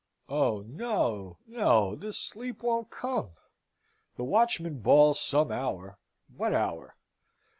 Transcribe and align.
Oh 0.29 0.61
no, 0.65 1.37
no! 1.45 1.95
The 1.95 2.11
sleep 2.11 2.63
won't 2.63 2.89
come. 2.89 3.33
The 4.15 4.23
watchman 4.23 4.79
bawls 4.79 5.19
some 5.21 5.51
hour 5.51 5.99
what 6.35 6.55
hour? 6.55 6.95